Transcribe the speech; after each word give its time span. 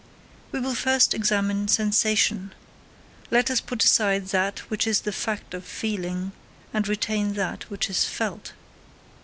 We 0.51 0.59
will 0.59 0.73
first 0.73 1.13
examine 1.13 1.67
sensation: 1.67 2.53
let 3.29 3.51
us 3.51 3.61
put 3.61 3.83
aside 3.83 4.29
that 4.29 4.57
which 4.67 4.87
is 4.87 5.01
the 5.01 5.11
fact 5.11 5.53
of 5.53 5.63
feeling, 5.63 6.31
and 6.73 6.87
retain 6.87 7.33
that 7.33 7.69
which 7.69 7.87
is 7.87 8.03
felt. 8.05 8.53